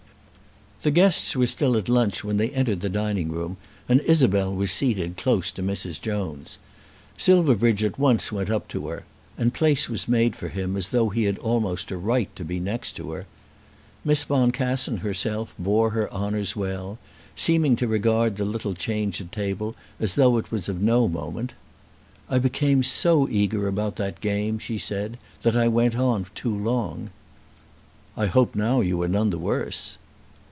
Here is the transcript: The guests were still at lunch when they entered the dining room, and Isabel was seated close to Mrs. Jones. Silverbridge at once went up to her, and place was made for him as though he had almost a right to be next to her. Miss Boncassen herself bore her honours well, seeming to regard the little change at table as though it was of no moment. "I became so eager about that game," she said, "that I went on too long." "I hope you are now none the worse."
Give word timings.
The 0.83 0.89
guests 0.89 1.35
were 1.35 1.45
still 1.45 1.77
at 1.77 1.89
lunch 1.89 2.23
when 2.23 2.37
they 2.37 2.49
entered 2.49 2.81
the 2.81 2.89
dining 2.89 3.29
room, 3.31 3.57
and 3.87 4.01
Isabel 4.01 4.51
was 4.51 4.71
seated 4.71 5.15
close 5.15 5.51
to 5.51 5.61
Mrs. 5.61 6.01
Jones. 6.01 6.57
Silverbridge 7.17 7.83
at 7.83 7.99
once 7.99 8.31
went 8.31 8.49
up 8.49 8.67
to 8.69 8.87
her, 8.87 9.05
and 9.37 9.53
place 9.53 9.87
was 9.87 10.07
made 10.07 10.35
for 10.35 10.47
him 10.49 10.75
as 10.75 10.87
though 10.87 11.09
he 11.09 11.25
had 11.25 11.37
almost 11.37 11.91
a 11.91 11.97
right 11.97 12.35
to 12.35 12.43
be 12.43 12.59
next 12.59 12.93
to 12.93 13.11
her. 13.11 13.27
Miss 14.03 14.25
Boncassen 14.25 15.01
herself 15.01 15.53
bore 15.59 15.91
her 15.91 16.11
honours 16.11 16.55
well, 16.55 16.97
seeming 17.35 17.75
to 17.75 17.87
regard 17.87 18.37
the 18.37 18.43
little 18.43 18.73
change 18.73 19.21
at 19.21 19.31
table 19.31 19.75
as 19.99 20.15
though 20.15 20.35
it 20.37 20.49
was 20.51 20.67
of 20.67 20.81
no 20.81 21.07
moment. 21.07 21.53
"I 22.27 22.39
became 22.39 22.81
so 22.81 23.29
eager 23.29 23.67
about 23.67 23.97
that 23.97 24.19
game," 24.19 24.57
she 24.57 24.79
said, 24.79 25.19
"that 25.43 25.55
I 25.55 25.67
went 25.67 25.95
on 25.95 26.25
too 26.33 26.55
long." 26.57 27.11
"I 28.17 28.25
hope 28.25 28.55
you 28.55 29.01
are 29.03 29.07
now 29.07 29.19
none 29.19 29.29
the 29.29 29.37
worse." 29.37 29.99